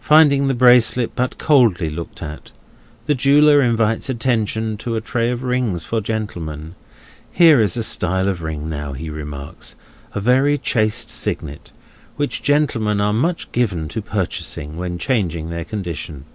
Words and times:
Finding 0.00 0.46
the 0.46 0.54
bracelet 0.54 1.10
but 1.16 1.38
coldly 1.38 1.90
looked 1.90 2.22
at, 2.22 2.52
the 3.06 3.16
jeweller 3.16 3.60
invites 3.60 4.08
attention 4.08 4.76
to 4.76 4.94
a 4.94 5.00
tray 5.00 5.28
of 5.28 5.42
rings 5.42 5.82
for 5.82 6.00
gentlemen; 6.00 6.76
here 7.32 7.60
is 7.60 7.76
a 7.76 7.82
style 7.82 8.28
of 8.28 8.42
ring, 8.42 8.68
now, 8.70 8.92
he 8.92 9.10
remarks—a 9.10 10.20
very 10.20 10.56
chaste 10.56 11.10
signet—which 11.10 12.44
gentlemen 12.44 13.00
are 13.00 13.12
much 13.12 13.50
given 13.50 13.88
to 13.88 14.00
purchasing, 14.00 14.76
when 14.76 14.98
changing 14.98 15.50
their 15.50 15.64
condition. 15.64 16.26